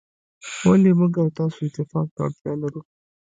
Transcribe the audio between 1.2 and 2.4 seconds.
او تاسو اتفاق ته